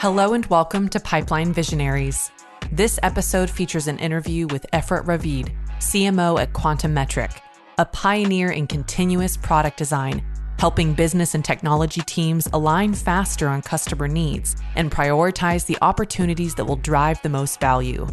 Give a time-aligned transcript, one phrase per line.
[0.00, 2.30] Hello and welcome to Pipeline Visionaries.
[2.72, 7.30] This episode features an interview with Efrat Ravid, CMO at Quantum Metric,
[7.76, 10.24] a pioneer in continuous product design,
[10.58, 16.64] helping business and technology teams align faster on customer needs and prioritize the opportunities that
[16.64, 18.06] will drive the most value.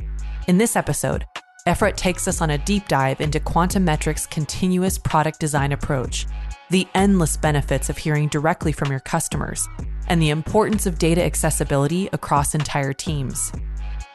[0.49, 1.23] In this episode,
[1.67, 6.25] Efrat takes us on a deep dive into Quantum Metric's continuous product design approach,
[6.69, 9.67] the endless benefits of hearing directly from your customers,
[10.07, 13.51] and the importance of data accessibility across entire teams.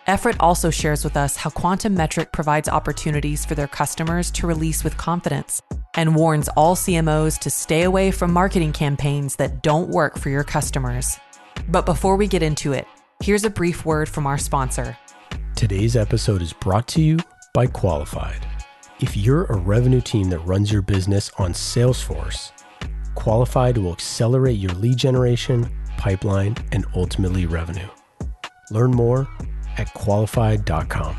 [0.09, 4.83] Efrat also shares with us how Quantum Metric provides opportunities for their customers to release
[4.83, 5.63] with confidence
[5.95, 10.45] and warns all CMOs to stay away from marketing campaigns that don't work for your
[10.45, 11.19] customers.
[11.69, 12.87] But before we get into it,
[13.23, 14.97] here's a brief word from our sponsor.
[15.55, 17.19] Today's episode is brought to you
[17.55, 18.45] by Qualified.
[19.03, 22.53] If you're a revenue team that runs your business on Salesforce,
[23.14, 25.69] Qualified will accelerate your lead generation
[26.03, 27.86] pipeline, and ultimately revenue.
[28.73, 29.28] Learn more
[29.78, 31.17] at qualified.com.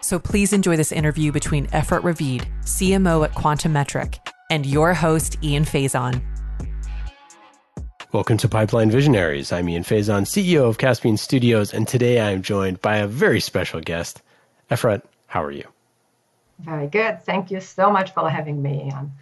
[0.00, 4.18] So please enjoy this interview between Efrat Ravid, CMO at Quantum Metric,
[4.50, 6.20] and your host, Ian Faison.
[8.12, 9.52] Welcome to Pipeline Visionaries.
[9.52, 13.40] I'm Ian Faison, CEO of Caspian Studios, and today I am joined by a very
[13.40, 14.20] special guest.
[14.70, 15.73] Efrat, how are you?
[16.60, 17.22] Very good.
[17.22, 19.12] Thank you so much for having me, Ian.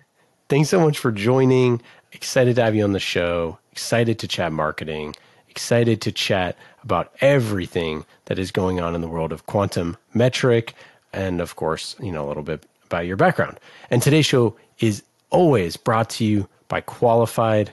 [0.49, 1.81] Thanks so much for joining.
[2.13, 5.17] Excited to have you on the show excited to chat marketing,
[5.49, 10.75] excited to chat about everything that is going on in the world of quantum metric,
[11.13, 13.59] and of course, you know, a little bit about your background.
[13.91, 17.73] And today's show is always brought to you by Qualified.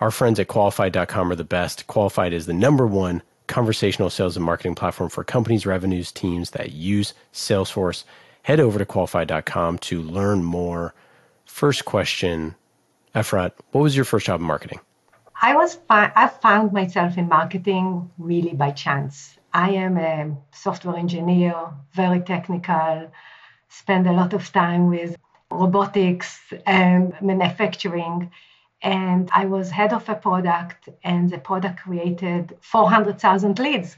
[0.00, 1.88] Our friends at qualified.com are the best.
[1.88, 6.72] Qualified is the number one conversational sales and marketing platform for companies, revenues, teams that
[6.72, 8.04] use Salesforce.
[8.42, 10.94] Head over to qualified.com to learn more.
[11.44, 12.54] First question,
[13.14, 14.80] Efrat, what was your first job in marketing?
[15.40, 19.38] I was fi- I found myself in marketing really by chance.
[19.52, 21.54] I am a software engineer,
[21.92, 23.10] very technical,
[23.68, 25.16] spend a lot of time with
[25.50, 28.30] robotics and manufacturing.
[28.82, 33.96] And I was head of a product, and the product created 400,000 leads.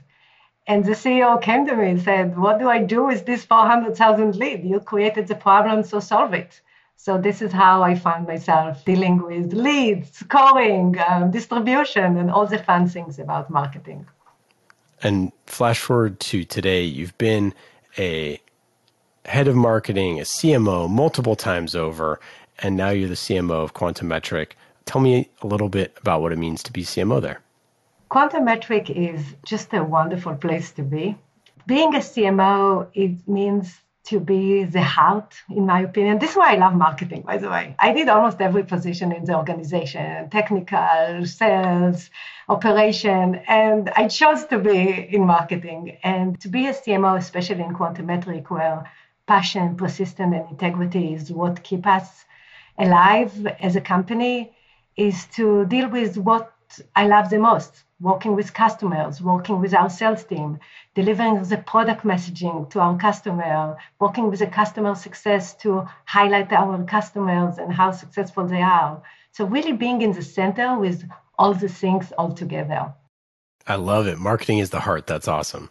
[0.71, 4.37] And the CEO came to me and said, What do I do with this 400,000
[4.37, 4.65] leads?
[4.65, 6.61] You created the problem, so solve it.
[6.95, 12.47] So this is how I found myself dealing with leads, scoring, um, distribution, and all
[12.47, 14.07] the fun things about marketing.
[15.03, 17.53] And flash forward to today, you've been
[17.99, 18.41] a
[19.25, 22.21] head of marketing, a CMO multiple times over,
[22.61, 24.57] and now you're the CMO of Quantum Metric.
[24.85, 27.41] Tell me a little bit about what it means to be CMO there.
[28.11, 31.17] Quantum Metric is just a wonderful place to be.
[31.69, 36.19] Being a CMO, it means to be the heart, in my opinion.
[36.19, 37.77] This is why I love marketing, by the way.
[37.79, 42.11] I did almost every position in the organization technical, sales,
[42.49, 44.81] operation, and I chose to be
[45.15, 45.97] in marketing.
[46.03, 48.91] And to be a CMO, especially in quantum metric, where
[49.29, 52.25] passion, persistence, and integrity is what keep us
[52.77, 54.51] alive as a company,
[54.97, 56.53] is to deal with what
[56.97, 60.59] I love the most working with customers, working with our sales team,
[60.95, 66.83] delivering the product messaging to our customer, working with the customer success to highlight our
[66.85, 69.03] customers and how successful they are.
[69.33, 71.05] So really being in the center with
[71.39, 72.93] all the things all together.
[73.67, 74.19] I love it.
[74.19, 75.07] Marketing is the heart.
[75.07, 75.71] That's awesome.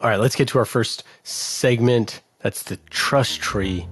[0.00, 2.20] All right, let's get to our first segment.
[2.40, 3.86] That's the trust tree.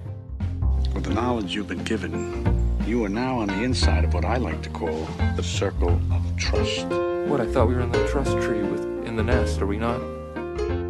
[0.93, 4.37] With the knowledge you've been given, you are now on the inside of what I
[4.37, 6.87] like to call the circle of trust.
[7.27, 9.77] What, I thought we were in the trust tree with in the nest, are we
[9.77, 9.99] not?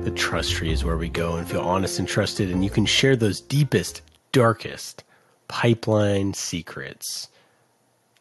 [0.03, 2.85] The trust tree is where we go and feel honest and trusted, and you can
[2.85, 4.03] share those deepest,
[4.33, 5.03] darkest
[5.47, 7.29] pipeline secrets.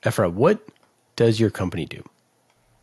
[0.02, 0.66] Efrat, what
[1.16, 2.02] does your company do?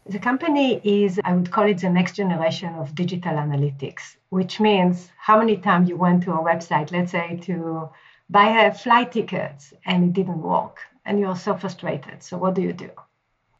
[0.06, 5.10] The company is, I would call it the next generation of digital analytics, which means
[5.18, 7.90] how many times you went to a website, let's say to
[8.30, 12.22] buy a flight ticket and it didn't work, and you're so frustrated.
[12.22, 12.92] So what do you do?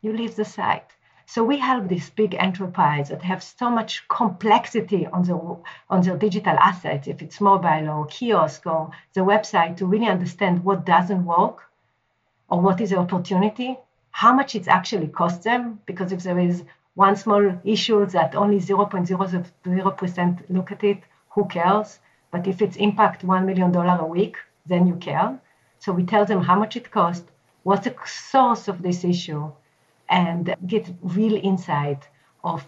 [0.02, 0.93] You leave the site.
[1.26, 5.58] So we help these big enterprises that have so much complexity on the
[5.90, 10.64] on their digital assets, if it's mobile or kiosk or the website, to really understand
[10.64, 11.64] what doesn't work
[12.50, 13.80] or what is the opportunity,
[14.12, 15.80] how much it actually costs them.
[15.86, 16.64] Because if there is
[16.96, 21.00] one small issue that only 0.00% look at it,
[21.30, 22.00] who cares?
[22.32, 25.40] But if it's impact $1 million a week, then you care.
[25.80, 27.30] So we tell them how much it costs,
[27.64, 29.52] what's the source of this issue,
[30.10, 32.08] and get real insight
[32.44, 32.66] of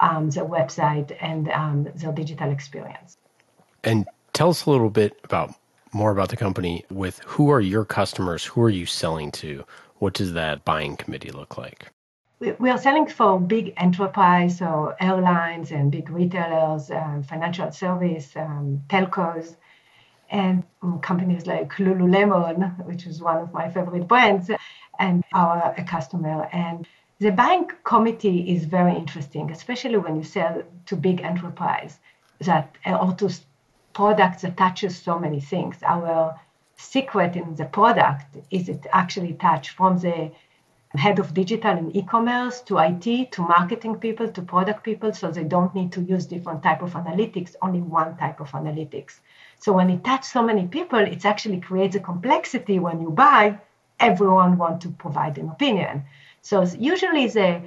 [0.00, 3.16] um, their website and um, their digital experience.
[3.84, 5.54] And tell us a little bit about
[5.92, 8.44] more about the company with who are your customers?
[8.44, 9.64] Who are you selling to?
[9.96, 11.88] What does that buying committee look like?
[12.40, 18.80] We are selling for big enterprise, so airlines and big retailers, um, financial service, um,
[18.88, 19.56] telcos,
[20.30, 20.62] and
[21.02, 24.50] companies like Lululemon, which is one of my favorite brands,
[24.98, 26.48] and our customer.
[26.52, 26.86] And
[27.18, 31.98] the buying committee is very interesting, especially when you sell to big enterprise
[32.40, 33.30] that uh, or to
[33.92, 35.76] products that touches so many things.
[35.82, 36.38] Our
[36.76, 40.30] secret in the product is it actually touch from the
[40.94, 45.44] head of digital and e-commerce to IT to marketing people to product people so they
[45.44, 49.20] don't need to use different type of analytics only one type of analytics
[49.58, 53.58] so when it touches so many people it actually creates a complexity when you buy
[54.00, 56.04] everyone want to provide an opinion
[56.42, 57.62] so usually the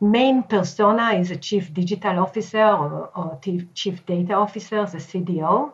[0.00, 3.40] main persona is a chief digital officer or, or
[3.74, 5.72] chief data officer the cdo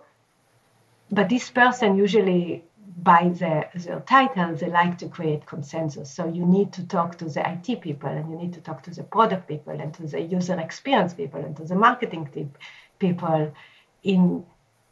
[1.11, 2.65] but this person usually
[3.03, 6.11] by their, their title, they like to create consensus.
[6.11, 8.91] So you need to talk to the IT people, and you need to talk to
[8.91, 12.31] the product people, and to the user experience people, and to the marketing
[12.99, 13.53] people
[14.03, 14.45] in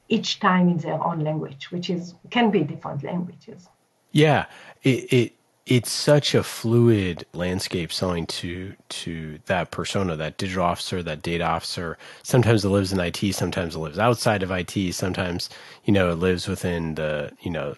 [0.08, 3.68] each time in their own language, which is can be different languages.
[4.12, 4.46] Yeah,
[4.82, 5.32] it, it
[5.70, 11.44] it's such a fluid landscape selling to to that persona, that digital officer, that data
[11.44, 11.96] officer.
[12.24, 15.48] Sometimes it lives in IT, sometimes it lives outside of IT, sometimes
[15.84, 17.76] you know it lives within the you know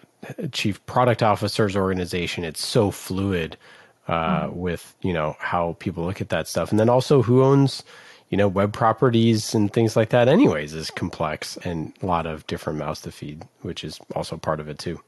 [0.51, 2.43] chief product officer's organization.
[2.43, 3.57] It's so fluid
[4.07, 4.59] uh, mm-hmm.
[4.59, 7.83] with you know how people look at that stuff, and then also who owns
[8.29, 10.27] you know web properties and things like that.
[10.27, 14.59] Anyways, is complex and a lot of different mouths to feed, which is also part
[14.59, 14.99] of it too.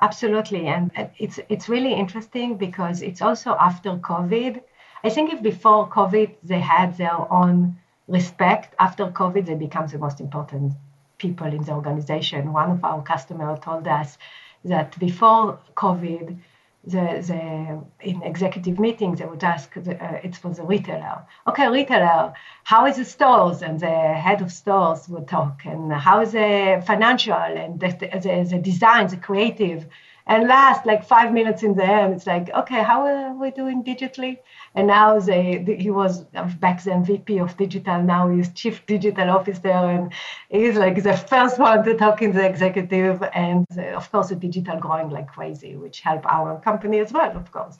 [0.00, 4.62] Absolutely, and it's it's really interesting because it's also after COVID.
[5.04, 9.98] I think if before COVID they had their own respect, after COVID they become the
[9.98, 10.72] most important
[11.18, 12.52] people in the organization.
[12.52, 14.16] One of our customers told us
[14.64, 16.36] that before COVID,
[16.84, 21.26] the, the in executive meetings they would ask the, uh, it's for the retailer.
[21.46, 22.32] Okay retailer
[22.64, 23.62] how is the stores?
[23.62, 25.62] And the head of stores would talk.
[25.64, 29.86] And how is the financial and the, the, the design the creative
[30.26, 33.82] and last like five minutes in the end it's like okay how are we doing
[33.82, 34.38] digitally
[34.74, 38.00] and now they, he was uh, back then VP of digital.
[38.02, 40.12] Now he's chief digital officer, and
[40.48, 43.22] he's like the first one to talk in the executive.
[43.34, 47.36] And uh, of course, the digital growing like crazy, which help our company as well,
[47.36, 47.78] of course.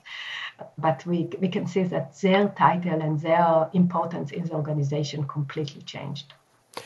[0.78, 5.82] But we we can see that their title and their importance in the organization completely
[5.82, 6.32] changed.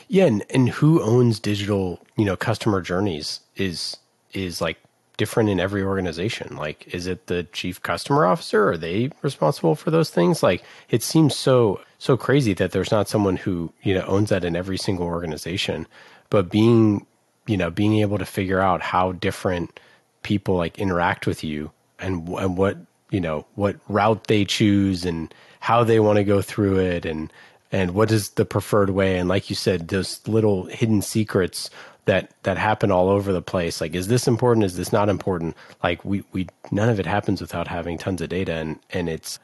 [0.07, 3.97] Yeah, and, and who owns digital, you know, customer journeys is
[4.33, 4.77] is like
[5.17, 6.55] different in every organization?
[6.55, 8.69] Like, is it the chief customer officer?
[8.69, 10.43] Are they responsible for those things?
[10.43, 14.43] Like, it seems so so crazy that there's not someone who you know owns that
[14.43, 15.87] in every single organization.
[16.29, 17.05] But being
[17.47, 19.79] you know being able to figure out how different
[20.23, 22.77] people like interact with you and and what
[23.11, 27.31] you know what route they choose and how they want to go through it and
[27.71, 31.69] and what is the preferred way and like you said those little hidden secrets
[32.05, 33.81] that that happen all over the place.
[33.81, 34.65] Like is this important?
[34.65, 35.55] Is this not important?
[35.83, 39.39] Like we we none of it happens without having tons of data and and it's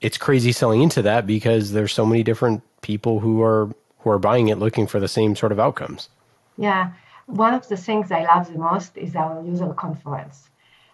[0.00, 4.18] it's crazy selling into that because there's so many different people who are who are
[4.18, 6.08] buying it looking for the same sort of outcomes.
[6.56, 6.92] Yeah.
[7.26, 10.50] One of the things i love the most is our user conference.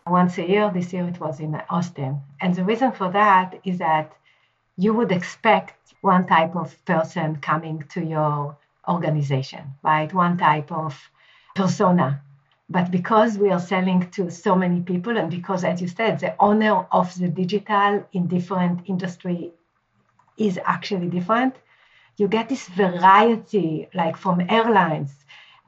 [0.06, 2.20] Once a year this year it was in austin.
[2.40, 4.12] And the reason for that is that
[4.76, 8.56] you would expect one type of person coming to your
[8.88, 10.12] organization, right?
[10.12, 10.98] One type of
[11.54, 12.22] persona.
[12.68, 16.34] But because we are selling to so many people, and because, as you said, the
[16.40, 19.52] owner of the digital in different industry
[20.36, 21.54] is actually different,
[22.16, 25.12] you get this variety, like from airlines.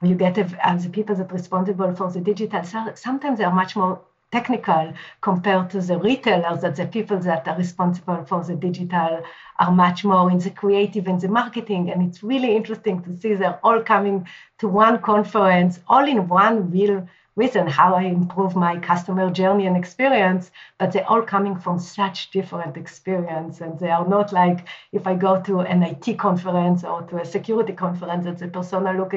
[0.03, 2.63] You get as uh, the people that are responsible for the digital.
[2.65, 7.49] So sometimes they are much more technical compared to the retailers that the people that
[7.49, 9.23] are responsible for the digital
[9.59, 11.91] are much more in the creative and the marketing.
[11.91, 16.71] And it's really interesting to see they're all coming to one conference all in one
[16.71, 21.79] real reason how i improve my customer journey and experience but they're all coming from
[21.79, 23.61] such different experience.
[23.61, 27.25] And they are not like if i go to an it conference or to a
[27.25, 29.15] security conference that the persona look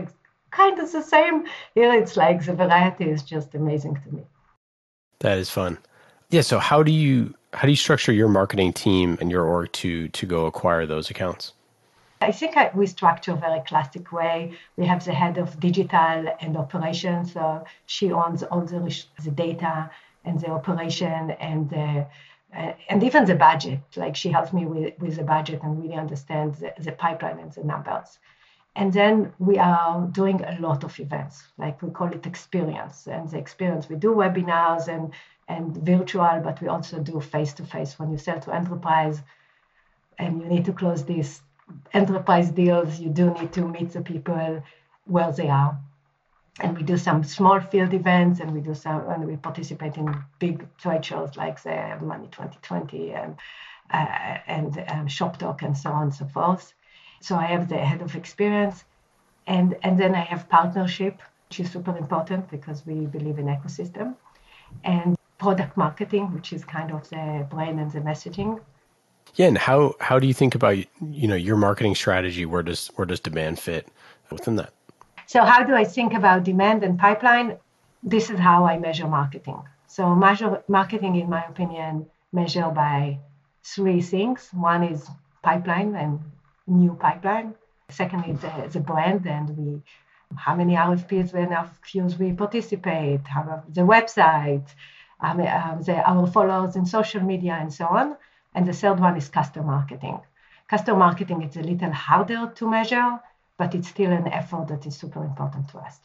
[0.52, 1.46] kind of the same.
[1.74, 4.24] Here it's like the variety is just amazing to me
[5.22, 5.78] that is fun.
[6.30, 6.42] Yeah.
[6.42, 10.08] So how do you how do you structure your marketing team and your org to
[10.10, 11.54] to go acquire those accounts?
[12.22, 14.54] I think I, we structure very classic way.
[14.78, 17.34] We have the head of digital and operations.
[17.34, 19.90] So she owns all the, the data
[20.24, 22.06] and the operation and the,
[22.56, 23.80] uh, and even the budget.
[23.96, 27.52] Like she helps me with, with the budget and really understands the, the pipeline and
[27.52, 28.20] the numbers.
[28.76, 33.08] And then we are doing a lot of events, like we call it experience.
[33.08, 35.12] And the experience, we do webinars and,
[35.48, 38.00] and virtual, but we also do face to face.
[38.00, 39.22] When you sell to enterprise
[40.18, 41.42] and you need to close these
[41.94, 44.64] enterprise deals, you do need to meet the people
[45.06, 45.78] where they are.
[46.62, 50.16] And we do some small field events and we do some, and we participate in
[50.40, 53.36] big trade shows like the Money 2020 and,
[53.90, 56.74] uh, and um, Shop Talk and so on and so forth.
[57.22, 58.84] So I have the head of experience,
[59.48, 64.16] and and then I have partnership, which is super important because we believe in ecosystem,
[64.84, 68.60] and product marketing, which is kind of the brain and the messaging.
[69.36, 70.78] Yeah, and how how do you think about
[71.22, 72.46] you know your marketing strategy?
[72.46, 73.88] Where does where does demand fit
[74.32, 74.74] within that?
[75.28, 77.58] So how do I think about demand and pipeline?
[78.04, 79.62] This is how I measure marketing.
[79.88, 83.20] So measure marketing, in my opinion, measure by
[83.64, 84.50] three things.
[84.54, 85.08] One is
[85.44, 86.20] pipeline and
[86.68, 87.56] new pipeline.
[87.90, 89.82] Secondly, the, the brand and we
[90.36, 94.68] how many RFPs and RFQs we participate, how the website,
[95.20, 98.16] um, um, the, our followers in social media, and so on.
[98.54, 100.20] And the third one is customer marketing.
[100.70, 103.20] Customer marketing is a little harder to measure,
[103.58, 106.00] but it's still an effort that is super important to us.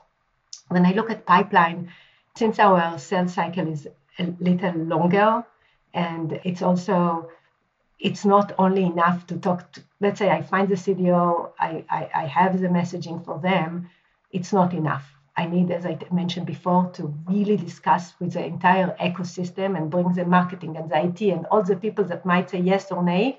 [0.69, 1.93] When I look at pipeline,
[2.37, 3.87] since our sales cycle is
[4.19, 5.45] a little longer,
[5.95, 7.31] and it's also
[7.99, 12.11] it's not only enough to talk to, let's say I find the CDO, I, I,
[12.15, 13.91] I have the messaging for them,
[14.33, 15.13] it's not enough.
[15.39, 20.13] I need, as I mentioned before, to really discuss with the entire ecosystem and bring
[20.15, 23.39] the marketing and the IT and all the people that might say yes or nay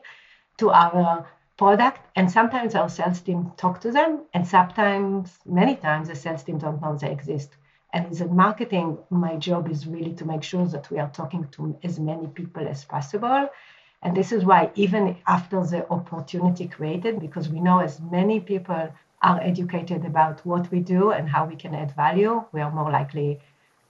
[0.58, 2.02] to our product.
[2.16, 6.60] And sometimes our sales team talk to them, and sometimes, many times, the sales team
[6.60, 7.50] don't know they exist.
[7.94, 11.48] And in the marketing, my job is really to make sure that we are talking
[11.54, 13.50] to as many people as possible
[14.04, 18.90] and this is why, even after the opportunity created, because we know as many people
[19.22, 22.92] are educated about what we do and how we can add value, we are more
[22.92, 23.40] likely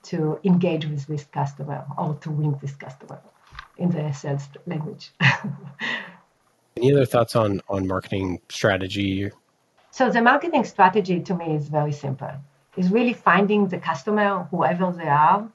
[0.03, 3.19] to engage with this customer or to win this customer
[3.77, 5.11] in the sales language.
[6.77, 9.31] Any other thoughts on, on marketing strategy?
[9.91, 12.31] So the marketing strategy to me is very simple.
[12.77, 15.49] Is really finding the customer, whoever they are,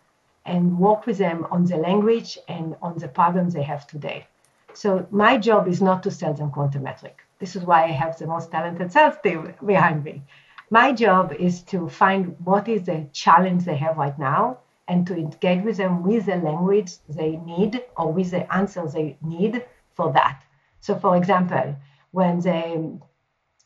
[0.45, 4.27] and work with them on the language and on the problems they have today.
[4.75, 7.19] So my job is not to sell them quantum metric.
[7.39, 10.23] This is why I have the most talented sales team behind me.
[10.71, 15.15] My job is to find what is the challenge they have right now and to
[15.15, 19.65] engage with them with the language they need or with the answers they need
[19.95, 20.43] for that.
[20.81, 21.77] So, for example,
[22.13, 22.81] when they,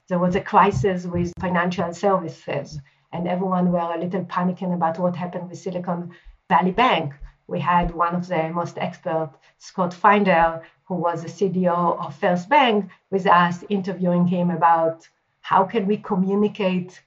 [0.08, 2.78] there was a crisis with financial services
[3.12, 6.10] and everyone were a little panicking about what happened with Silicon
[6.48, 7.14] Valley Bank,
[7.46, 12.48] we had one of the most expert, Scott Finder, who was the CDO of First
[12.48, 15.08] Bank, with us interviewing him about
[15.40, 17.00] how can we communicate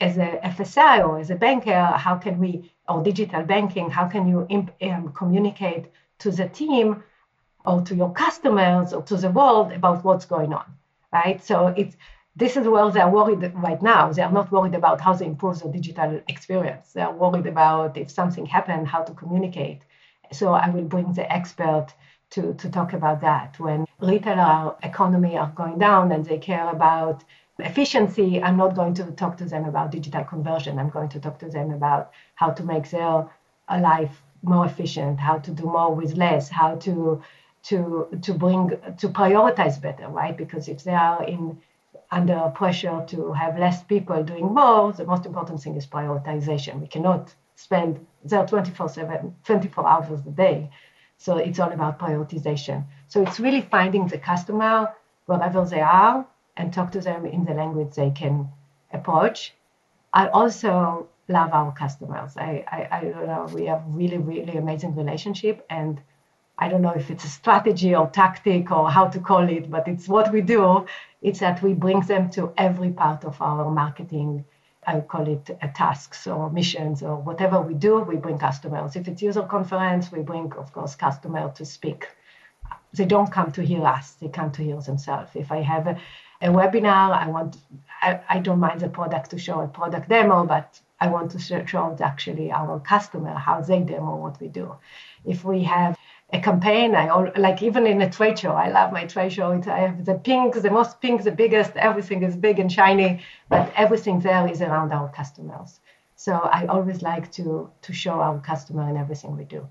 [0.00, 4.28] as a FSI or as a banker, how can we, or digital banking, how can
[4.28, 4.46] you
[4.82, 5.86] um, communicate
[6.18, 7.02] to the team
[7.64, 10.64] or to your customers or to the world about what's going on,
[11.12, 11.42] right?
[11.42, 11.96] So it's
[12.36, 14.12] this is where they're worried right now.
[14.12, 16.92] They are not worried about how they improve the digital experience.
[16.92, 19.80] They are worried about if something happened, how to communicate.
[20.32, 21.86] So I will bring the expert
[22.30, 23.58] to, to talk about that.
[23.58, 27.24] When retail uh, economy are going down and they care about
[27.58, 30.78] efficiency, I'm not going to talk to them about digital conversion.
[30.78, 33.28] I'm going to talk to them about how to make their
[33.68, 37.22] uh, life more efficient, how to do more with less, how to
[37.64, 38.68] to to bring
[38.98, 40.36] to prioritize better, right?
[40.36, 41.58] Because if they are in
[42.10, 46.80] under pressure to have less people doing more, the most important thing is prioritization.
[46.80, 50.70] We cannot spend their 24 7 24 hours a day
[51.18, 52.84] so it's all about prioritization.
[53.08, 54.94] So it's really finding the customer
[55.26, 58.48] wherever they are and talk to them in the language they can
[58.92, 59.54] approach.
[60.12, 62.36] I also love our customers.
[62.36, 66.00] I, I, I don't know, we have really, really amazing relationship and
[66.58, 69.88] I don't know if it's a strategy or tactic or how to call it, but
[69.88, 70.86] it's what we do.
[71.20, 74.44] It's that we bring them to every part of our marketing
[74.86, 78.94] I call it uh, tasks or missions or whatever we do, we bring customers.
[78.94, 82.08] If it's user conference, we bring, of course, customer to speak.
[82.92, 85.30] They don't come to hear us; they come to hear themselves.
[85.34, 85.98] If I have a,
[86.40, 87.56] a webinar, I want,
[88.00, 91.38] I, I, don't mind the product to show a product demo, but I want to
[91.38, 94.76] show actually our customer how they demo what we do.
[95.24, 95.96] If we have
[96.32, 96.94] a campaign.
[96.94, 98.52] I like even in a trade show.
[98.52, 99.52] I love my trade show.
[99.52, 101.76] It, I have the pink, the most pink, the biggest.
[101.76, 105.80] Everything is big and shiny, but everything there is around our customers.
[106.16, 109.68] So I always like to to show our customer in everything we do,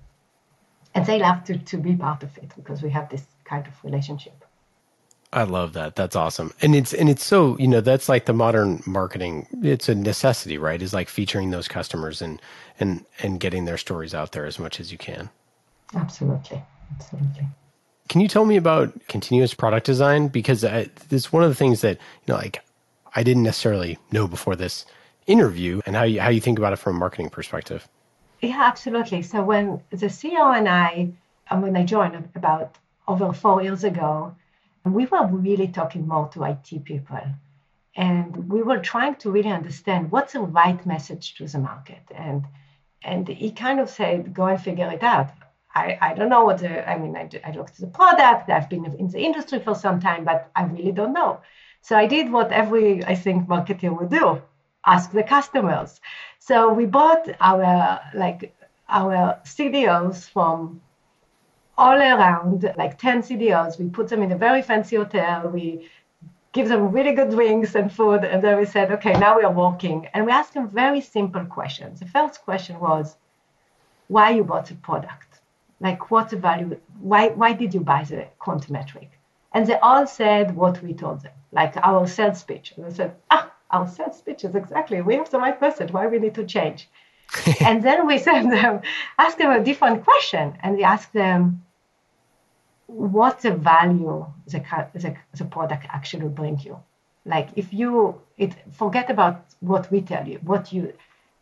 [0.94, 3.74] and they love to to be part of it because we have this kind of
[3.84, 4.45] relationship.
[5.32, 5.96] I love that.
[5.96, 6.52] That's awesome.
[6.62, 9.46] And it's and it's so, you know, that's like the modern marketing.
[9.62, 10.80] It's a necessity, right?
[10.80, 12.40] Is like featuring those customers and
[12.78, 15.28] and and getting their stories out there as much as you can.
[15.94, 16.62] Absolutely.
[16.94, 17.46] Absolutely.
[18.08, 21.80] Can you tell me about continuous product design because I, it's one of the things
[21.80, 22.62] that, you know, like
[23.14, 24.86] I didn't necessarily know before this
[25.26, 27.88] interview and how you how you think about it from a marketing perspective.
[28.40, 29.22] Yeah, absolutely.
[29.22, 31.08] So when the CEO and I
[31.50, 32.76] and when I joined about
[33.08, 34.34] over 4 years ago,
[34.94, 37.20] we were really talking more to IT people.
[37.94, 42.02] And we were trying to really understand what's the right message to the market.
[42.14, 42.44] And
[43.02, 45.30] and he kind of said, go and figure it out.
[45.74, 48.68] I, I don't know what the, I mean, I, I looked at the product, I've
[48.68, 51.40] been in the industry for some time, but I really don't know.
[51.82, 54.42] So I did what every, I think, marketer would do
[54.86, 56.00] ask the customers.
[56.38, 58.54] So we bought our, like,
[58.88, 60.80] our CDOs from
[61.78, 63.78] all around, like 10 CDOs.
[63.78, 65.48] We put them in a very fancy hotel.
[65.48, 65.88] We
[66.52, 68.24] give them really good drinks and food.
[68.24, 70.08] And then we said, okay, now we are working.
[70.14, 72.00] And we asked them very simple questions.
[72.00, 73.16] The first question was,
[74.08, 75.40] why you bought the product?
[75.80, 76.78] Like, what's the value?
[77.00, 79.10] Why, why did you buy the Quantum Metric?
[79.52, 82.72] And they all said what we told them, like our sales pitch.
[82.76, 85.92] And they said, ah, our sales pitch is exactly, we have the right message.
[85.92, 86.88] Why we need to change?
[87.60, 88.80] and then we said them,
[89.18, 90.56] ask them a different question.
[90.62, 91.62] And we asked them,
[92.86, 94.60] what the value the,
[94.94, 96.78] the, the product actually bring you?
[97.24, 100.92] Like if you it forget about what we tell you what you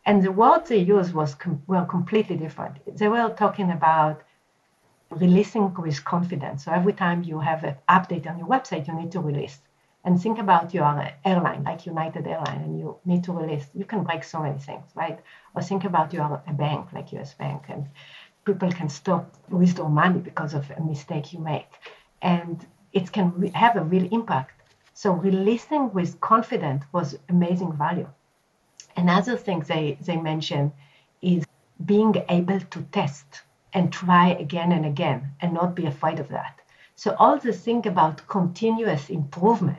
[0.06, 2.76] and the words they used was com, were completely different.
[2.96, 4.22] They were talking about
[5.10, 6.64] releasing with confidence.
[6.64, 9.58] So every time you have an update on your website you need to release.
[10.06, 10.84] And think about your
[11.24, 13.66] airline like united airline and you need to release.
[13.74, 15.18] You can break so many things right?
[15.54, 17.86] Or think about your a bank like us bank and
[18.44, 21.70] people can stop withdraw money because of a mistake you make.
[22.22, 24.62] And it can re- have a real impact.
[24.92, 28.08] So releasing with confidence was amazing value.
[28.96, 30.72] Another thing they, they mentioned
[31.20, 31.44] is
[31.84, 36.60] being able to test and try again and again and not be afraid of that.
[36.94, 39.78] So all the thing about continuous improvement,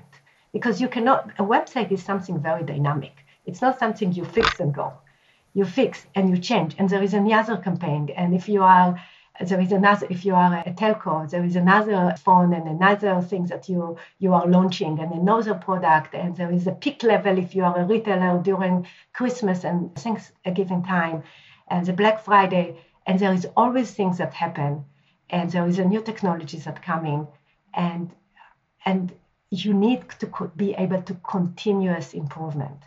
[0.51, 3.25] because you cannot, a website is something very dynamic.
[3.45, 4.93] It's not something you fix and go
[5.55, 6.75] you fix and you change.
[6.77, 8.09] And there is another campaign.
[8.15, 9.01] And if you are
[9.49, 13.45] there is another if you are a telco there is another phone and another thing
[13.47, 16.13] that you you are launching and another product.
[16.13, 20.83] And there is a peak level if you are a retailer during christmas and thanksgiving
[20.83, 21.23] time
[21.69, 22.67] and the black friday.
[23.07, 24.85] And there is always things that happen.
[25.29, 27.27] And there is a new technologies that coming.
[27.73, 28.11] And
[28.85, 29.13] and
[29.51, 32.81] you need to be able to continuous improvement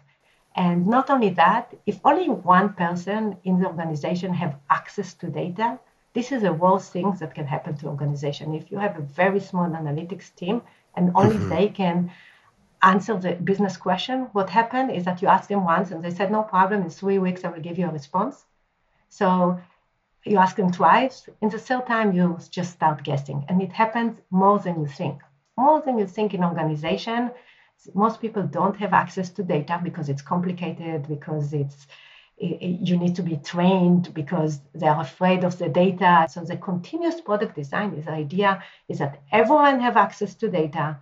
[0.59, 5.79] and not only that, if only one person in the organization have access to data,
[6.15, 8.53] this is the worst thing that can happen to organization.
[8.53, 10.63] If you have a very small analytics team
[10.97, 11.49] and only mm-hmm.
[11.49, 12.11] they can
[12.83, 16.33] answer the business question, what happened is that you ask them once and they said,
[16.33, 18.45] no problem, in three weeks I will give you a response.
[19.11, 19.61] So
[20.25, 21.29] you ask them twice.
[21.41, 23.45] In the third time, you just start guessing.
[23.49, 25.21] And it happens more than you think.
[25.57, 27.31] More than you think in organization
[27.95, 31.87] most people don't have access to data because it's complicated, because it's
[32.41, 36.27] you need to be trained because they're afraid of the data.
[36.31, 40.99] So the continuous product design is the idea is that everyone have access to data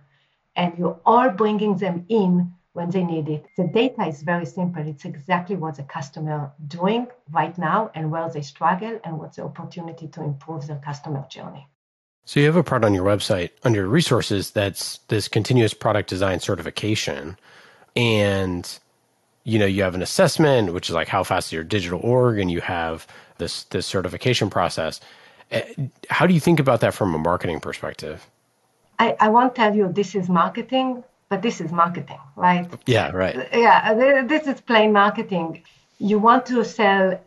[0.55, 3.45] and you're all bringing them in when they need it.
[3.55, 4.87] The data is very simple.
[4.87, 9.43] It's exactly what the customer doing right now and where they struggle and what's the
[9.43, 11.67] opportunity to improve their customer journey.
[12.27, 16.41] So you have a part on your website under resources that's this continuous product design
[16.41, 17.37] certification.
[17.95, 18.79] And
[19.45, 22.37] you know, you have an assessment, which is like how fast is your digital org,
[22.37, 24.99] and you have this this certification process.
[25.51, 25.63] Eh,
[26.09, 28.27] how do you think about that from a marketing perspective?
[28.99, 32.69] I, I won't tell you this is marketing, but this is marketing, right?
[32.87, 33.47] Yeah, right.
[33.53, 35.63] Yeah, this is plain marketing.
[35.97, 37.17] You want to sell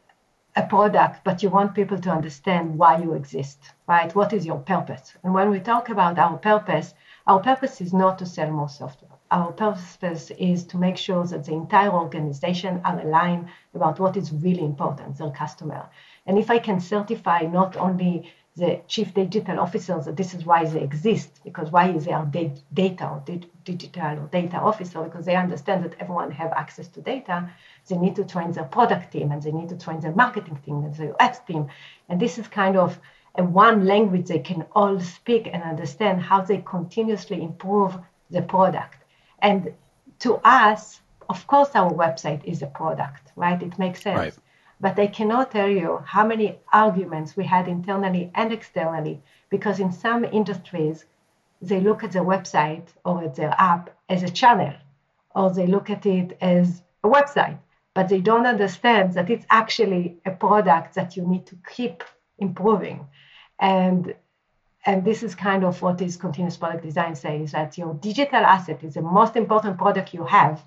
[0.57, 3.59] a product, but you want people to understand why you exist,
[3.91, 4.15] right?
[4.15, 5.15] What is your purpose?
[5.25, 6.95] And when we talk about our purpose,
[7.27, 9.17] our purpose is not to sell more software.
[9.33, 14.33] Our purpose is to make sure that the entire organization are aligned about what is
[14.33, 15.83] really important, their customer.
[16.27, 20.65] And if I can certify not only the chief digital officers that this is why
[20.65, 23.23] they exist, because why is they are data or
[23.65, 27.37] digital or data officer, because they understand that everyone have access to data,
[27.89, 30.79] they need to train their product team and they need to train their marketing team
[30.85, 31.69] and their UX team.
[32.09, 33.01] And this is kind of
[33.45, 37.97] one language they can all speak and understand how they continuously improve
[38.31, 38.99] the product.
[39.41, 39.73] And
[40.21, 43.63] to us, of course, our website is a product, right?
[43.63, 44.19] It makes sense.
[44.19, 44.35] Right.
[44.81, 49.93] But I cannot tell you how many arguments we had internally and externally, because in
[49.93, 51.05] some industries,
[51.61, 54.75] they look at the website or at their app as a channel,
[55.35, 57.59] or they look at it as a website,
[57.95, 62.03] but they don't understand that it's actually a product that you need to keep
[62.39, 63.07] improving.
[63.61, 64.15] And
[64.87, 68.83] and this is kind of what is continuous product design says that your digital asset
[68.83, 70.63] is the most important product you have.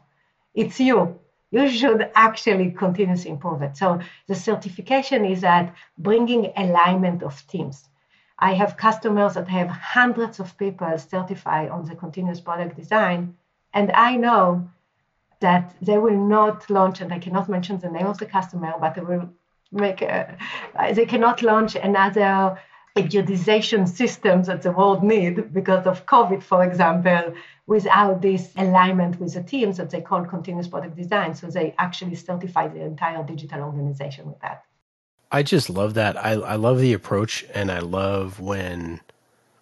[0.54, 1.20] It's you.
[1.50, 3.76] You should actually continuously improve it.
[3.76, 7.90] So the certification is that bringing alignment of teams.
[8.38, 13.36] I have customers that have hundreds of people certified on the continuous product design,
[13.74, 14.70] and I know
[15.40, 18.96] that they will not launch, and I cannot mention the name of the customer, but
[18.96, 19.30] they will
[19.72, 20.38] make a,
[20.94, 22.60] they cannot launch another
[22.96, 27.34] periodization systems that the world need because of COVID, for example,
[27.66, 31.34] without this alignment with the teams that they call continuous product design.
[31.34, 34.64] So they actually certify the entire digital organization with that.
[35.32, 36.24] I just love that.
[36.24, 39.02] I, I love the approach and I love when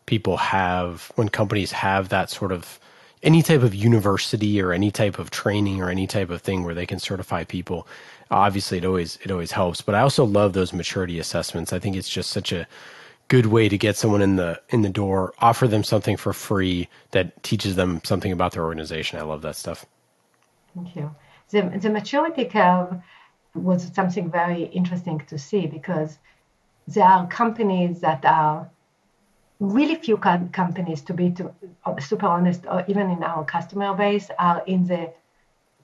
[0.06, 2.80] people have, when companies have that sort of
[3.24, 6.74] any type of university or any type of training or any type of thing where
[6.74, 7.88] they can certify people
[8.32, 11.96] obviously it always it always helps but i also love those maturity assessments i think
[11.96, 12.66] it's just such a
[13.32, 16.90] good way to get someone in the in the door offer them something for free
[17.12, 19.18] that teaches them something about their organization.
[19.20, 19.86] I love that stuff.
[20.76, 21.16] Thank you.
[21.52, 22.90] The, the maturity curve
[23.56, 26.20] was something very interesting to see because
[26.88, 28.70] there are companies that are
[29.62, 31.54] really few companies, to be to,
[32.00, 35.14] super honest, or even in our customer base, are in the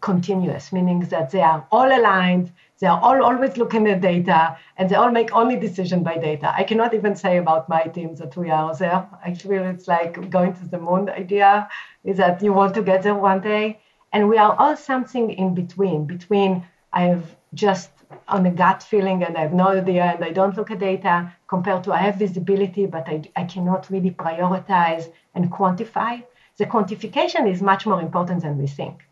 [0.07, 4.89] continuous, meaning that they are all aligned, they are all always looking at data, and
[4.89, 6.47] they all make only decision by data.
[6.61, 9.01] I cannot even say about my team that we are there.
[9.27, 11.67] I feel it's like going to the moon idea
[12.05, 13.65] is that you want to get there one day.
[14.13, 16.51] And we are all something in between, between
[16.93, 17.89] I have just
[18.35, 21.15] on a gut feeling and I have no idea and I don't look at data
[21.53, 26.23] compared to I have visibility, but I, I cannot really prioritize and quantify.
[26.59, 29.06] The quantification is much more important than we think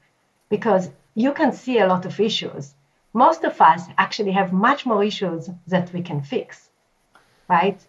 [0.49, 2.73] because you can see a lot of issues.
[3.13, 6.69] Most of us actually have much more issues that we can fix,
[7.47, 7.79] right?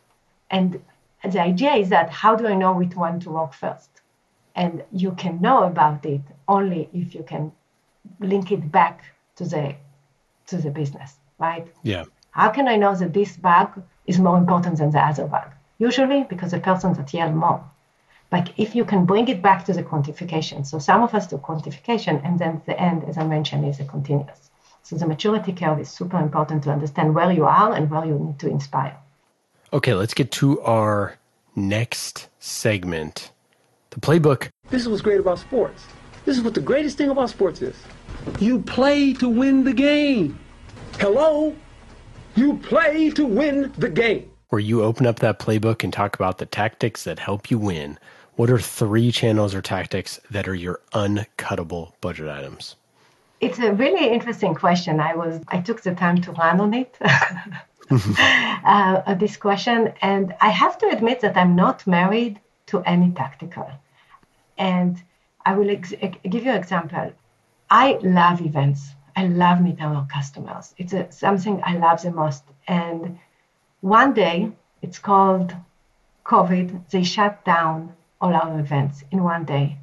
[0.51, 0.81] And
[1.25, 3.91] the idea is that how do I know which one to work first?
[4.55, 7.53] And you can know about it only if you can
[8.21, 9.05] link it back
[9.37, 9.75] to the
[10.47, 11.67] to the business, right?
[11.83, 12.05] Yeah.
[12.31, 15.51] How can I know that this bug is more important than the other bug?
[15.79, 17.65] Usually because the person that yell more.
[18.31, 21.39] But if you can bring it back to the quantification, so some of us do
[21.39, 24.51] quantification, and then the end, as I mentioned, is a continuous.
[24.83, 28.19] So the maturity curve is super important to understand where you are and where you
[28.19, 28.97] need to inspire.
[29.73, 31.19] Okay, let's get to our
[31.55, 33.33] next segment
[33.91, 34.51] the playbook.
[34.69, 35.85] This is what's great about sports.
[36.25, 37.77] This is what the greatest thing about sports is.
[38.39, 40.39] You play to win the game.
[40.99, 41.57] Hello?
[42.35, 44.31] You play to win the game.
[44.51, 47.99] Where you open up that playbook and talk about the tactics that help you win.
[48.37, 52.77] What are three channels or tactics that are your uncuttable budget items?
[53.41, 55.01] It's a really interesting question.
[55.01, 56.99] I was I took the time to run on it.
[58.65, 63.71] uh, this question, and I have to admit that I'm not married to any tactical.
[64.59, 65.03] And
[65.47, 65.95] I will ex-
[66.29, 67.13] give you an example.
[67.71, 68.91] I love events.
[69.17, 70.75] I love meeting our customers.
[70.77, 72.45] It's a, something I love the most.
[72.69, 73.19] And
[73.81, 75.55] one day, it's called
[76.27, 77.95] COVID, they shut down
[78.27, 79.77] all our events in one day.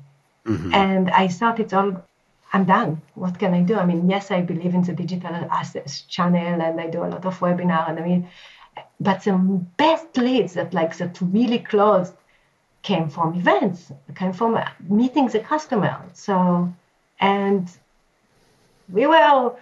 [0.45, 0.73] Mm-hmm.
[0.73, 2.03] And I thought it's all,
[2.51, 3.01] I'm done.
[3.15, 3.75] What can I do?
[3.75, 7.25] I mean, yes, I believe in the digital assets channel and I do a lot
[7.25, 7.89] of webinar.
[7.89, 8.27] And I mean,
[8.99, 9.34] but the
[9.77, 12.13] best leads that like that really closed
[12.82, 15.95] came from events, came from meeting the customer.
[16.13, 16.73] So
[17.19, 17.69] and
[18.91, 19.56] we were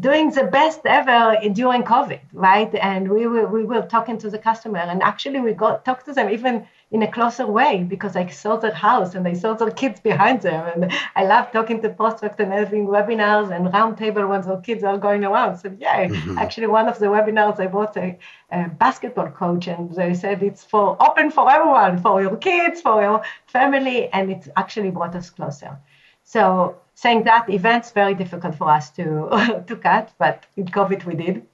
[0.00, 2.72] doing the best ever during COVID, right?
[2.74, 6.12] And we were we were talking to the customer, and actually we got talked to
[6.12, 9.70] them even in a closer way because I saw their house and I saw their
[9.70, 14.40] kids behind them, and I love talking to prospects and having webinars and roundtable when
[14.40, 15.58] their kids are going around.
[15.58, 16.38] So yeah, mm-hmm.
[16.38, 18.18] actually one of the webinars I bought a,
[18.50, 23.02] a, basketball coach, and they said it's for open for everyone, for your kids, for
[23.02, 25.78] your family, and it actually brought us closer.
[26.24, 31.14] So saying that events very difficult for us to to cut, but in COVID we
[31.14, 31.46] did.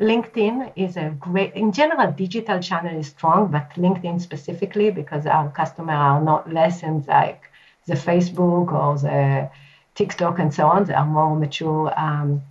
[0.00, 5.50] LinkedIn is a great, in general, digital channel is strong, but LinkedIn specifically because our
[5.50, 7.44] customers are not less in like
[7.86, 9.50] the Facebook or the
[9.94, 10.84] TikTok and so on.
[10.84, 12.42] They are more mature um,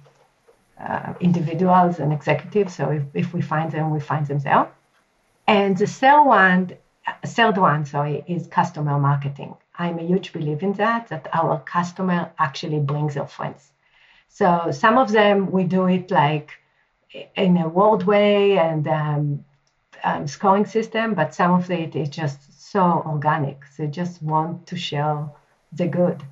[0.80, 2.76] uh, individuals and executives.
[2.76, 4.70] So if, if we find them, we find them there.
[5.46, 6.72] And the third one,
[7.26, 9.56] third one, sorry, is customer marketing.
[9.78, 13.72] I'm a huge believer in that, that our customer actually brings their friends.
[14.30, 16.52] So some of them, we do it like
[17.36, 19.46] in a word way and um,
[20.04, 23.62] um, scoring system, but some of it is just so organic.
[23.78, 25.30] They just want to share
[25.72, 26.24] the good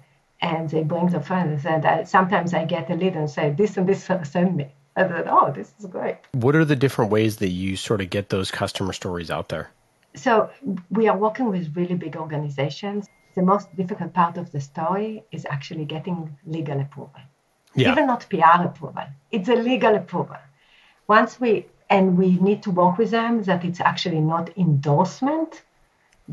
[0.41, 1.65] and they bring the friends.
[1.65, 4.67] And I, sometimes I get a lead and say, this and this send me.
[4.95, 6.17] I said, oh, this is great.
[6.33, 9.71] What are the different ways that you sort of get those customer stories out there?
[10.15, 10.49] So
[10.89, 13.07] we are working with really big organizations.
[13.35, 17.21] The most difficult part of the story is actually getting legal approval.
[17.73, 17.93] Yeah.
[17.93, 19.05] Even not PR approval.
[19.31, 20.35] It's a legal approval.
[21.17, 25.61] Once we and we need to work with them that it's actually not endorsement,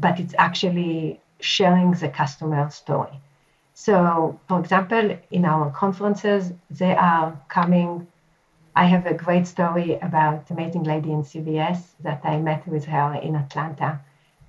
[0.04, 3.16] but it's actually sharing the customer story.
[3.74, 3.94] So,
[4.48, 8.06] for example, in our conferences, they are coming
[8.82, 13.08] I have a great story about amazing lady in CVS that I met with her
[13.26, 13.90] in Atlanta.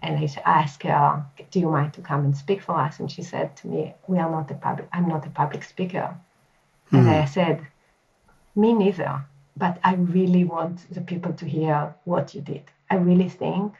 [0.04, 3.00] And I asked her, Do you mind to come and speak for us?
[3.00, 6.08] And she said to me, We are not a public, I'm not a public speaker.
[6.08, 6.98] Mm-hmm.
[6.98, 7.65] And I said,
[8.56, 9.26] Me neither.
[9.60, 12.63] But I really want the people to hear what you did.
[12.89, 13.74] I really think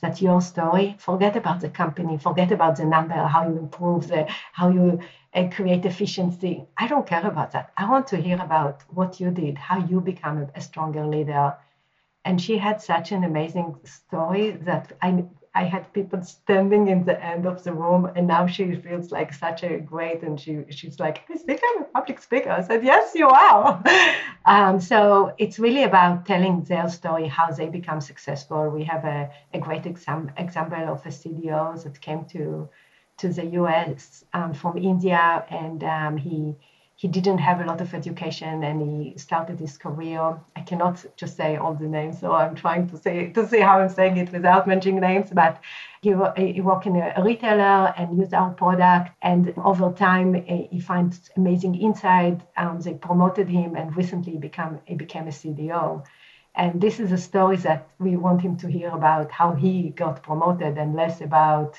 [0.00, 4.22] that your story, forget about the company, forget about the number, how you improve the,
[4.52, 5.00] how you
[5.34, 6.54] uh, create efficiency.
[6.76, 7.72] I don't care about that.
[7.76, 11.54] I want to hear about what you did, how you become a, a stronger leader.
[12.24, 15.24] And she had such an amazing story that I
[15.56, 19.32] I had people standing in the end of the room, and now she feels like
[19.32, 22.50] such a great, and she she's like, I think I'm a public speaker.
[22.50, 23.82] I said, yes, you are.
[24.44, 28.68] um, so it's really about telling their story, how they become successful.
[28.68, 32.68] We have a, a great exam, example of a CDO that came to
[33.20, 34.24] to the U.S.
[34.34, 36.54] Um, from India, and um, he
[36.98, 40.40] he didn't have a lot of education and he started his career.
[40.56, 43.80] I cannot just say all the names, so I'm trying to say to see how
[43.80, 45.28] I'm saying it without mentioning names.
[45.30, 45.60] But
[46.00, 51.30] he, he worked in a retailer and used our product, and over time he finds
[51.36, 52.40] amazing insight.
[52.56, 56.02] Um, they promoted him, and recently become he became a CDO.
[56.54, 60.22] And this is a story that we want him to hear about how he got
[60.22, 61.78] promoted, and less about,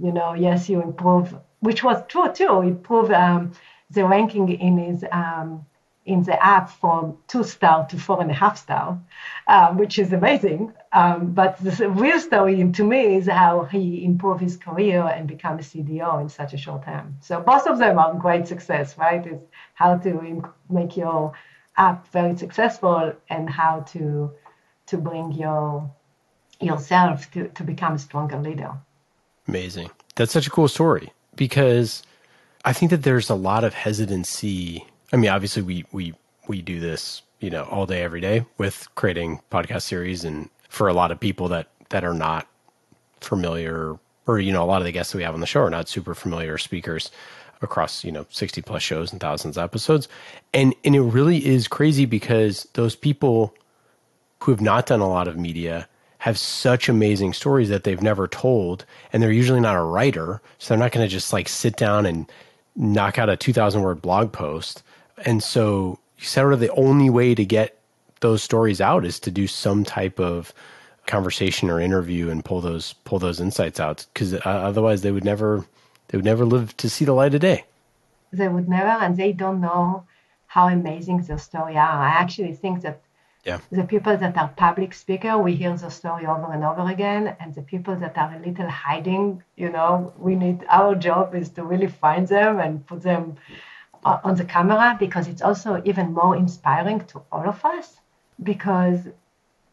[0.00, 2.62] you know, yes, you improve, which was true too.
[2.62, 3.12] Improve.
[3.12, 3.52] Um,
[3.90, 5.64] the ranking in his um,
[6.08, 8.98] in the app from two star to four and a half star,
[9.46, 10.72] um, which is amazing.
[10.92, 15.58] Um, but the real story to me is how he improved his career and become
[15.58, 17.18] a CDO in such a short time.
[17.20, 19.24] So both of them are great success, right?
[19.26, 21.34] It's how to make your
[21.76, 24.32] app very successful and how to
[24.86, 25.90] to bring your
[26.60, 28.72] yourself to, to become a stronger leader.
[29.46, 29.90] Amazing.
[30.16, 32.02] That's such a cool story because
[32.68, 34.84] I think that there's a lot of hesitancy.
[35.10, 36.12] I mean, obviously we we
[36.48, 40.86] we do this, you know, all day every day with creating podcast series and for
[40.86, 42.46] a lot of people that that are not
[43.22, 45.62] familiar or you know, a lot of the guests that we have on the show
[45.62, 47.10] are not super familiar speakers
[47.62, 50.06] across, you know, 60 plus shows and thousands of episodes.
[50.52, 53.54] And and it really is crazy because those people
[54.40, 58.28] who have not done a lot of media have such amazing stories that they've never
[58.28, 61.76] told and they're usually not a writer so they're not going to just like sit
[61.76, 62.30] down and
[62.78, 64.82] knock out a 2000 word blog post.
[65.26, 67.78] And so you said the only way to get
[68.20, 70.54] those stories out is to do some type of
[71.06, 75.24] conversation or interview and pull those pull those insights out because uh, otherwise they would
[75.24, 75.64] never
[76.08, 77.64] they would never live to see the light of day.
[78.32, 80.04] They would never, and they don't know
[80.46, 82.02] how amazing their story are.
[82.02, 83.00] I actually think that
[83.44, 83.58] yeah.
[83.70, 87.54] The people that are public speaker, we hear the story over and over again, and
[87.54, 91.64] the people that are a little hiding, you know, we need our job is to
[91.64, 93.36] really find them and put them
[94.04, 97.96] on the camera because it's also even more inspiring to all of us
[98.42, 99.00] because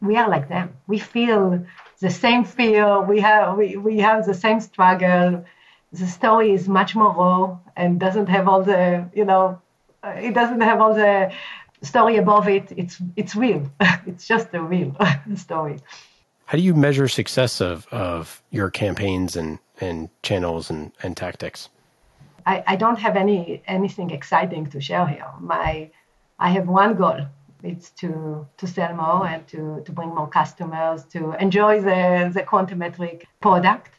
[0.00, 0.74] we are like them.
[0.86, 1.64] We feel
[2.00, 3.00] the same fear.
[3.00, 5.44] We have we, we have the same struggle.
[5.92, 9.60] The story is much more raw and doesn't have all the you know
[10.04, 11.32] it doesn't have all the
[11.82, 13.70] story above it, it's it's real.
[14.06, 14.96] it's just a real
[15.34, 15.78] story.
[16.46, 21.68] How do you measure success of, of your campaigns and, and channels and, and tactics?
[22.46, 25.26] I, I don't have any anything exciting to share here.
[25.40, 25.90] My
[26.38, 27.26] I have one goal.
[27.62, 32.42] It's to to sell more and to, to bring more customers to enjoy the, the
[32.42, 32.82] Quantum
[33.40, 33.90] product.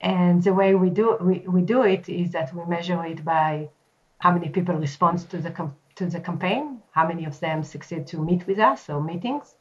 [0.00, 3.68] And the way we do we, we do it is that we measure it by
[4.18, 5.50] how many people respond to the
[5.98, 9.56] to the campaign, how many of them succeed to meet with us or meetings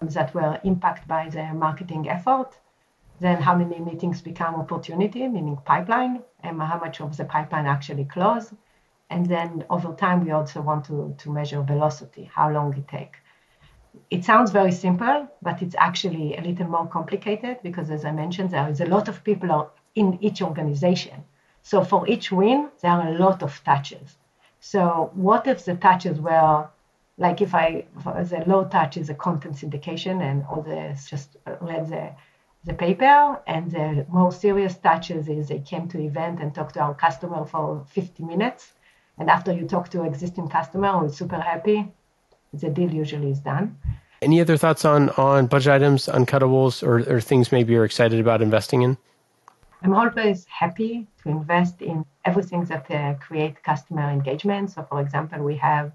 [0.00, 2.58] um, that were impacted by the marketing effort,
[3.20, 8.06] then how many meetings become opportunity, meaning pipeline, and how much of the pipeline actually
[8.06, 8.54] close.
[9.10, 13.18] And then over time, we also want to, to measure velocity, how long it takes.
[14.10, 18.50] It sounds very simple, but it's actually a little more complicated because, as I mentioned,
[18.50, 21.24] there is a lot of people in each organization.
[21.62, 24.16] So for each win, there are a lot of touches.
[24.66, 26.66] So what if the touch touches were
[27.18, 31.56] like if I the low touch is a content syndication and all the just uh,
[31.60, 32.12] read the
[32.64, 36.80] the paper and the more serious touches is they came to event and talked to
[36.80, 38.72] our customer for 50 minutes.
[39.18, 41.92] And after you talk to existing customer who is super happy.
[42.54, 43.76] The deal usually is done.
[44.22, 48.40] Any other thoughts on on budget items uncuttables or, or things maybe you're excited about
[48.40, 48.96] investing in
[49.84, 55.40] i'm always happy to invest in everything that uh, create customer engagement so for example
[55.42, 55.92] we have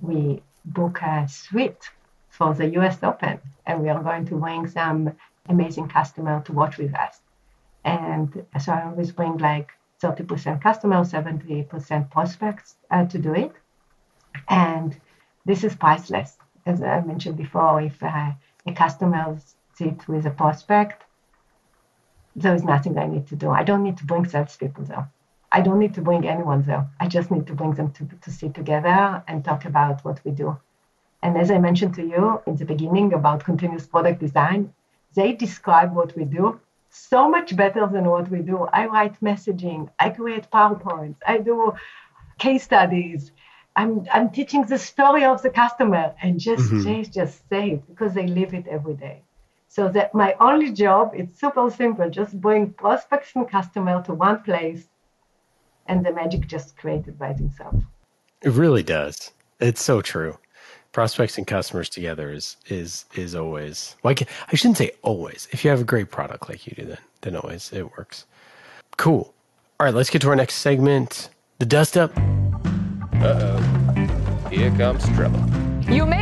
[0.00, 1.90] we book a suite
[2.32, 5.12] for the US Open, and we are going to bring some
[5.48, 7.20] amazing customer to watch with us.
[7.84, 9.70] And so I always bring like
[10.02, 13.52] 30% customers, 70% prospects uh, to do it.
[14.48, 14.98] And
[15.44, 16.38] this is priceless.
[16.64, 18.32] As I mentioned before, if uh,
[18.66, 19.38] a customer
[19.74, 21.04] sits with a prospect,
[22.34, 23.50] there is nothing I need to do.
[23.50, 25.08] I don't need to bring salespeople there.
[25.50, 26.88] I don't need to bring anyone there.
[26.98, 30.30] I just need to bring them to, to sit together and talk about what we
[30.30, 30.56] do.
[31.22, 34.72] And as I mentioned to you in the beginning about continuous product design,
[35.14, 38.66] they describe what we do so much better than what we do.
[38.72, 41.74] I write messaging, I create PowerPoints, I do
[42.38, 43.32] case studies.
[43.74, 46.82] I'm, I'm teaching the story of the customer and just mm-hmm.
[46.82, 49.22] they just say it because they live it every day.
[49.72, 54.42] So that my only job, it's super simple, just bring prospects and customer to one
[54.42, 54.84] place
[55.86, 57.76] and the magic just created by itself.
[58.42, 59.30] It really does.
[59.60, 60.36] It's so true.
[60.92, 65.48] Prospects and customers together is is is always like I shouldn't say always.
[65.52, 68.26] If you have a great product like you do, then then always it works.
[68.98, 69.32] Cool.
[69.80, 71.30] All right, let's get to our next segment.
[71.60, 72.12] The dust up.
[73.14, 74.48] Uh oh.
[74.50, 75.40] Here comes trouble.
[75.90, 76.21] You may have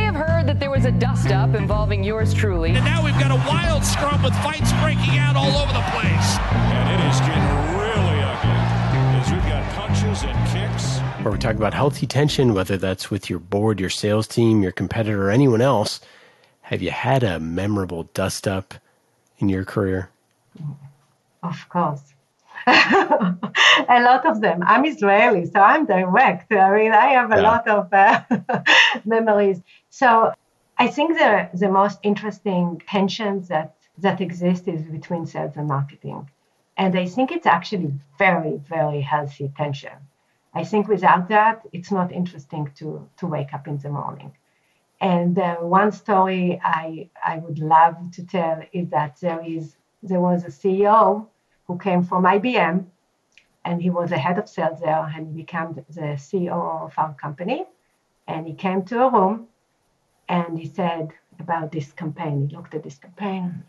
[0.61, 2.69] there was a dust up involving yours truly.
[2.69, 6.37] And now we've got a wild scrum with fights breaking out all over the place.
[6.69, 8.61] And it is getting really ugly
[9.17, 13.27] as we've got punches and kicks where we talk about healthy tension, whether that's with
[13.27, 15.99] your board, your sales team, your competitor, or anyone else.
[16.61, 18.75] Have you had a memorable dust up
[19.39, 20.11] in your career?
[21.41, 22.01] Of course.
[22.67, 23.35] a
[23.89, 24.61] lot of them.
[24.63, 26.51] I'm Israeli, so I'm direct.
[26.51, 27.41] I mean, I have a yeah.
[27.41, 28.21] lot of uh,
[29.05, 29.59] memories.
[29.89, 30.33] So
[30.81, 36.27] I think the, the most interesting tensions that, that exist is between sales and marketing.
[36.75, 39.93] And I think it's actually very, very healthy tension.
[40.55, 44.31] I think without that, it's not interesting to, to wake up in the morning.
[44.99, 50.19] And uh, one story I, I would love to tell is that there is there
[50.19, 51.27] was a CEO
[51.67, 52.85] who came from IBM,
[53.65, 57.13] and he was the head of sales there, and he became the CEO of our
[57.13, 57.65] company.
[58.27, 59.47] And he came to a room,
[60.31, 62.47] and he said about this campaign.
[62.47, 63.63] He looked at this campaign,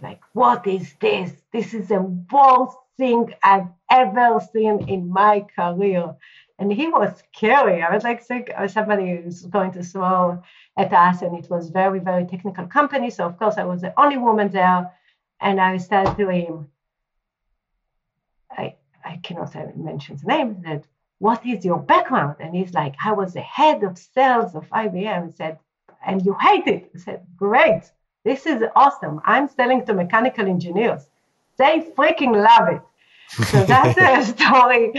[0.00, 1.30] like, "What is this?
[1.52, 6.14] This is the worst thing I've ever seen in my career.
[6.58, 7.82] And he was scary.
[7.82, 10.42] I was like, uh, somebody was going to throw
[10.76, 13.10] at us, and it was very, very technical company.
[13.10, 14.80] So of course, I was the only woman there,
[15.40, 16.68] and I said to him,
[18.50, 20.50] I I cannot mention the name.
[20.66, 20.82] That
[21.18, 22.36] what is your background?
[22.40, 25.26] And he's like, I was the head of sales of IBM.
[25.26, 25.58] He said,
[26.06, 26.90] and you hate it.
[26.94, 27.82] I said, great.
[28.24, 29.20] This is awesome.
[29.24, 31.08] I'm selling to mechanical engineers.
[31.56, 32.82] They freaking love it.
[33.46, 34.92] So that's the story.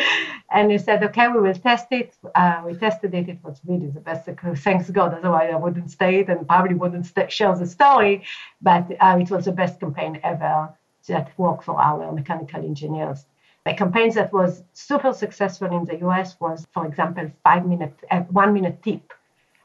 [0.51, 2.15] And he said, okay, we will test it.
[2.35, 3.27] Uh, we tested it.
[3.29, 4.29] It was really the best.
[4.57, 5.13] Thanks God.
[5.13, 8.23] Otherwise, I wouldn't stay it and probably wouldn't st- share the story.
[8.61, 10.69] But uh, it was the best campaign ever
[11.07, 13.25] that worked for our mechanical engineers.
[13.65, 18.21] A campaign that was super successful in the US was, for example, five minute, uh,
[18.21, 19.13] one minute tip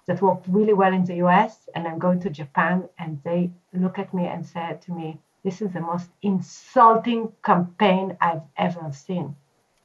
[0.07, 1.69] that worked really well in the US.
[1.75, 5.61] And I'm going to Japan and they look at me and said to me, this
[5.61, 9.37] is the most insulting campaign I've ever seen.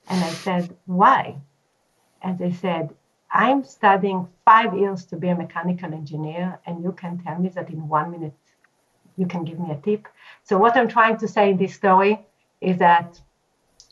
[0.10, 1.36] And I said, Why?
[2.21, 2.95] And they said,
[3.32, 7.69] I'm studying five years to be a mechanical engineer, and you can tell me that
[7.69, 8.34] in one minute
[9.17, 10.07] you can give me a tip.
[10.43, 12.26] So, what I'm trying to say in this story
[12.61, 13.22] is that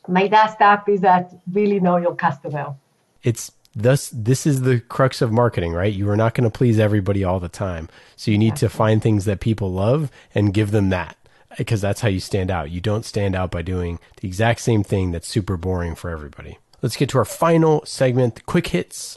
[0.08, 2.76] my dust up is that really know your customer.
[3.24, 3.52] It's
[3.82, 7.24] thus this is the crux of marketing right you are not going to please everybody
[7.24, 10.90] all the time so you need to find things that people love and give them
[10.90, 11.18] that
[11.58, 12.72] because that's how you stand out.
[12.72, 16.60] You don't stand out by doing the exact same thing that's super boring for everybody.
[16.82, 19.16] Let's get to our final segment, the quick hits.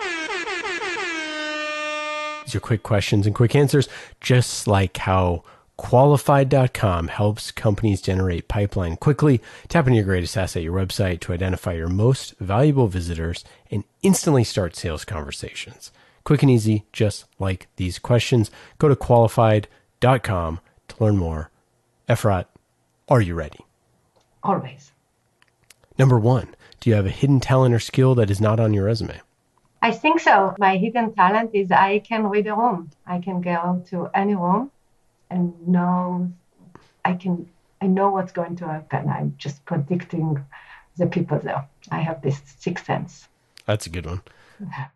[2.45, 3.89] These are quick questions and quick answers,
[4.21, 5.45] just like how
[5.81, 9.41] qualified.com helps companies generate pipeline quickly.
[9.69, 14.45] Tap into your greatest asset, your website, to identify your most valuable visitors and instantly
[14.45, 15.91] start sales conversations.
[16.23, 18.51] Quick and easy, just like these questions.
[18.77, 21.51] Go to qualified.com to learn more.
[22.11, 22.45] Efrat,
[23.09, 23.65] are you ready?
[24.43, 24.93] Always.
[25.99, 28.85] Number one, do you have a hidden talent or skill that is not on your
[28.85, 29.19] resume?
[29.81, 30.55] I think so.
[30.59, 32.91] My hidden talent is I can read a room.
[33.07, 34.71] I can go to any room
[35.31, 36.31] and know
[37.05, 37.49] I can
[37.81, 39.09] I know what's going to happen.
[39.09, 40.45] I'm just predicting
[40.97, 41.67] the people there.
[41.91, 43.27] I have this sixth sense.
[43.67, 44.23] That's a good one.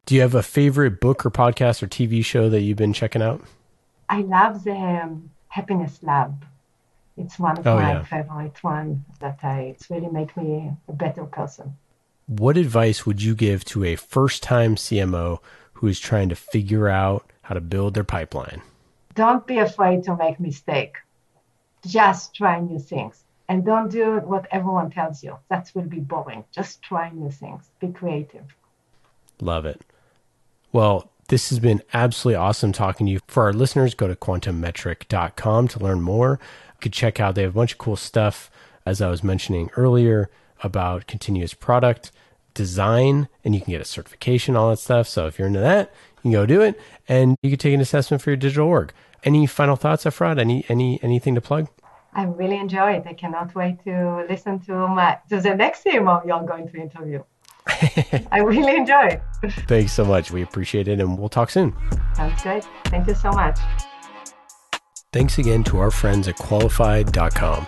[0.04, 3.22] Do you have a favorite book or podcast or TV show that you've been checking
[3.22, 3.40] out?
[4.10, 6.44] I love the um, Happiness Lab.
[7.16, 8.04] It's one of Oh, my yeah.
[8.04, 11.76] favorite one that I it's really make me a better person.
[12.26, 15.38] What advice would you give to a first time CMO
[15.74, 18.60] who is trying to figure out how to build their pipeline?
[19.14, 20.96] Don't be afraid to make mistake.
[21.86, 23.24] Just try new things.
[23.48, 25.38] And don't do what everyone tells you.
[25.50, 26.44] That will be boring.
[26.50, 27.70] Just try new things.
[27.78, 28.56] Be creative.
[29.40, 29.82] Love it.
[30.72, 33.20] Well, this has been absolutely awesome talking to you.
[33.28, 36.40] For our listeners, go to quantummetric.com to learn more.
[36.40, 38.50] You could check out, they have a bunch of cool stuff,
[38.86, 40.30] as I was mentioning earlier,
[40.62, 42.10] about continuous product
[42.54, 45.08] design, and you can get a certification, all that stuff.
[45.08, 47.80] So if you're into that, you can go do it, and you can take an
[47.80, 48.92] assessment for your digital org.
[49.24, 50.38] Any final thoughts, Efrat?
[50.38, 51.68] Any any anything to plug?
[52.14, 53.04] I really enjoy it.
[53.06, 57.22] I cannot wait to listen to my to the next CMO you're going to interview.
[58.30, 59.22] I really enjoy it.
[59.66, 60.30] Thanks so much.
[60.30, 61.74] We appreciate it, and we'll talk soon.
[62.14, 62.64] Sounds great.
[62.84, 63.58] Thank you so much.
[65.12, 67.66] Thanks again to our friends at qualified.com,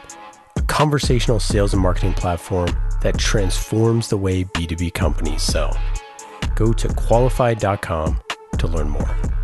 [0.56, 2.68] a conversational sales and marketing platform
[3.02, 5.76] that transforms the way B2B companies sell.
[6.54, 8.20] Go to qualified.com
[8.58, 9.35] to learn more.